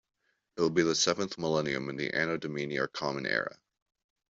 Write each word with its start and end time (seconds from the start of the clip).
It 0.57 0.61
will 0.61 0.71
be 0.71 0.81
the 0.81 0.95
seventh 0.95 1.37
millennium 1.37 1.87
in 1.87 1.95
the 1.95 2.09
Anno 2.11 2.35
Domini 2.35 2.77
or 2.79 2.87
Common 2.87 3.27
Era. 3.27 3.55